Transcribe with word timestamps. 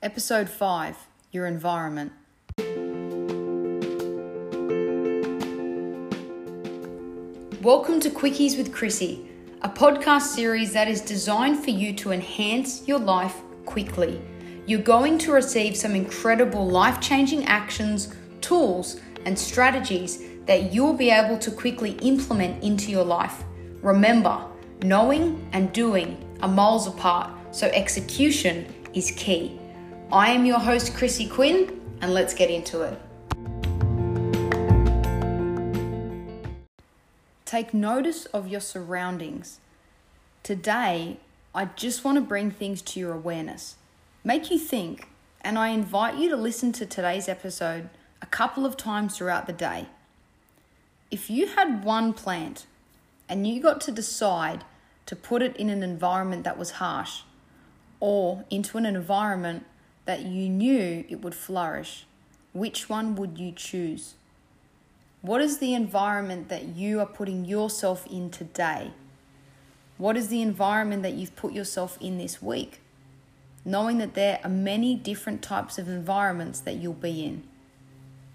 Episode 0.00 0.48
5 0.48 1.08
Your 1.32 1.48
Environment. 1.48 2.12
Welcome 7.60 7.98
to 7.98 8.08
Quickies 8.08 8.56
with 8.56 8.72
Chrissy, 8.72 9.28
a 9.62 9.68
podcast 9.68 10.22
series 10.36 10.72
that 10.72 10.86
is 10.86 11.00
designed 11.00 11.64
for 11.64 11.70
you 11.70 11.92
to 11.94 12.12
enhance 12.12 12.86
your 12.86 13.00
life 13.00 13.38
quickly. 13.66 14.22
You're 14.66 14.82
going 14.82 15.18
to 15.18 15.32
receive 15.32 15.76
some 15.76 15.96
incredible 15.96 16.64
life 16.64 17.00
changing 17.00 17.46
actions, 17.46 18.14
tools, 18.40 19.00
and 19.26 19.36
strategies 19.36 20.22
that 20.46 20.72
you'll 20.72 20.94
be 20.94 21.10
able 21.10 21.38
to 21.38 21.50
quickly 21.50 21.98
implement 22.02 22.62
into 22.62 22.92
your 22.92 23.04
life. 23.04 23.42
Remember, 23.82 24.46
knowing 24.84 25.44
and 25.52 25.72
doing 25.72 26.24
are 26.40 26.48
miles 26.48 26.86
apart, 26.86 27.32
so 27.50 27.66
execution 27.70 28.64
is 28.94 29.10
key. 29.16 29.58
I 30.10 30.30
am 30.30 30.46
your 30.46 30.58
host, 30.58 30.94
Chrissy 30.94 31.28
Quinn, 31.28 31.82
and 32.00 32.14
let's 32.14 32.32
get 32.32 32.50
into 32.50 32.80
it. 32.80 32.98
Take 37.44 37.74
notice 37.74 38.24
of 38.24 38.48
your 38.48 38.62
surroundings. 38.62 39.60
Today, 40.42 41.18
I 41.54 41.66
just 41.66 42.04
want 42.04 42.16
to 42.16 42.22
bring 42.22 42.50
things 42.50 42.80
to 42.80 43.00
your 43.00 43.12
awareness, 43.12 43.76
make 44.24 44.50
you 44.50 44.58
think, 44.58 45.08
and 45.42 45.58
I 45.58 45.68
invite 45.68 46.16
you 46.16 46.30
to 46.30 46.36
listen 46.36 46.72
to 46.72 46.86
today's 46.86 47.28
episode 47.28 47.90
a 48.22 48.26
couple 48.26 48.64
of 48.64 48.78
times 48.78 49.18
throughout 49.18 49.46
the 49.46 49.52
day. 49.52 49.88
If 51.10 51.28
you 51.28 51.48
had 51.48 51.84
one 51.84 52.14
plant 52.14 52.64
and 53.28 53.46
you 53.46 53.60
got 53.60 53.78
to 53.82 53.92
decide 53.92 54.64
to 55.04 55.14
put 55.14 55.42
it 55.42 55.54
in 55.58 55.68
an 55.68 55.82
environment 55.82 56.44
that 56.44 56.56
was 56.56 56.72
harsh 56.72 57.24
or 58.00 58.46
into 58.48 58.78
an 58.78 58.86
environment 58.86 59.66
that 60.08 60.22
you 60.22 60.48
knew 60.48 61.04
it 61.10 61.20
would 61.20 61.34
flourish, 61.34 62.06
which 62.54 62.88
one 62.88 63.14
would 63.14 63.36
you 63.36 63.52
choose? 63.52 64.14
What 65.20 65.42
is 65.42 65.58
the 65.58 65.74
environment 65.74 66.48
that 66.48 66.68
you 66.68 66.98
are 67.00 67.04
putting 67.04 67.44
yourself 67.44 68.06
in 68.06 68.30
today? 68.30 68.92
What 69.98 70.16
is 70.16 70.28
the 70.28 70.40
environment 70.40 71.02
that 71.02 71.12
you've 71.12 71.36
put 71.36 71.52
yourself 71.52 71.98
in 72.00 72.16
this 72.16 72.40
week? 72.40 72.80
Knowing 73.66 73.98
that 73.98 74.14
there 74.14 74.40
are 74.42 74.48
many 74.48 74.94
different 74.94 75.42
types 75.42 75.76
of 75.76 75.88
environments 75.88 76.60
that 76.60 76.76
you'll 76.76 76.94
be 76.94 77.22
in 77.22 77.42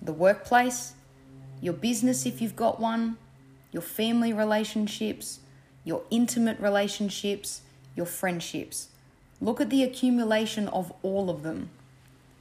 the 0.00 0.12
workplace, 0.12 0.92
your 1.60 1.74
business 1.74 2.26
if 2.26 2.40
you've 2.40 2.54
got 2.54 2.78
one, 2.78 3.16
your 3.72 3.82
family 3.82 4.32
relationships, 4.32 5.40
your 5.82 6.04
intimate 6.10 6.60
relationships, 6.60 7.62
your 7.96 8.06
friendships. 8.06 8.90
Look 9.40 9.60
at 9.60 9.70
the 9.70 9.82
accumulation 9.82 10.68
of 10.68 10.92
all 11.02 11.28
of 11.28 11.42
them. 11.42 11.70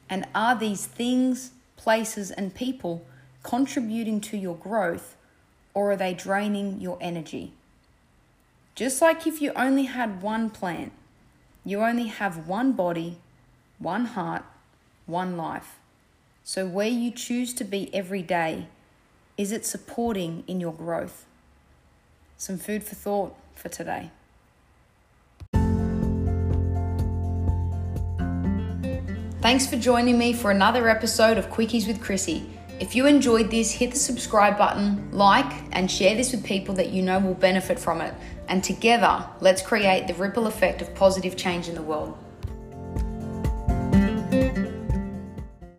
And 0.09 0.27
are 0.33 0.55
these 0.55 0.85
things, 0.85 1.51
places, 1.77 2.31
and 2.31 2.53
people 2.53 3.05
contributing 3.43 4.21
to 4.21 4.37
your 4.37 4.55
growth 4.55 5.15
or 5.73 5.91
are 5.91 5.97
they 5.97 6.13
draining 6.13 6.79
your 6.79 6.97
energy? 7.01 7.51
Just 8.75 9.01
like 9.01 9.27
if 9.27 9.41
you 9.41 9.51
only 9.55 9.83
had 9.83 10.21
one 10.21 10.49
plant, 10.49 10.91
you 11.63 11.81
only 11.81 12.07
have 12.07 12.47
one 12.47 12.73
body, 12.73 13.17
one 13.79 14.05
heart, 14.05 14.43
one 15.05 15.37
life. 15.37 15.79
So, 16.43 16.65
where 16.67 16.87
you 16.87 17.11
choose 17.11 17.53
to 17.55 17.63
be 17.63 17.93
every 17.93 18.21
day, 18.21 18.67
is 19.37 19.51
it 19.51 19.65
supporting 19.65 20.43
in 20.47 20.59
your 20.59 20.73
growth? 20.73 21.25
Some 22.37 22.57
food 22.57 22.83
for 22.83 22.95
thought 22.95 23.35
for 23.55 23.69
today. 23.69 24.11
Thanks 29.45 29.67
for 29.67 29.75
joining 29.75 30.17
me 30.17 30.33
for 30.33 30.49
another 30.49 30.89
episode 30.89 31.37
of 31.37 31.51
Quickies 31.51 31.85
with 31.85 32.01
Chrissy. 32.01 32.49
If 32.79 32.95
you 32.95 33.05
enjoyed 33.05 33.51
this, 33.51 33.69
hit 33.69 33.91
the 33.91 33.99
subscribe 33.99 34.57
button, 34.57 35.07
like, 35.11 35.53
and 35.71 35.91
share 35.91 36.15
this 36.15 36.31
with 36.31 36.43
people 36.43 36.73
that 36.73 36.89
you 36.89 37.03
know 37.03 37.19
will 37.19 37.35
benefit 37.35 37.77
from 37.77 38.01
it. 38.01 38.15
And 38.47 38.63
together, 38.63 39.23
let's 39.41 39.61
create 39.61 40.07
the 40.07 40.15
ripple 40.15 40.47
effect 40.47 40.81
of 40.81 40.95
positive 40.95 41.37
change 41.37 41.69
in 41.69 41.75
the 41.75 41.83
world. 41.83 42.17